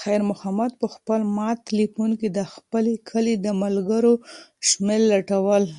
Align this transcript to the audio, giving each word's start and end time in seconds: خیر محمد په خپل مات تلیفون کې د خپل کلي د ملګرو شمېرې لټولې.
خیر 0.00 0.20
محمد 0.30 0.72
په 0.80 0.86
خپل 0.94 1.20
مات 1.36 1.58
تلیفون 1.68 2.10
کې 2.20 2.28
د 2.32 2.40
خپل 2.54 2.84
کلي 3.10 3.34
د 3.44 3.46
ملګرو 3.62 4.14
شمېرې 4.68 5.04
لټولې. 5.12 5.72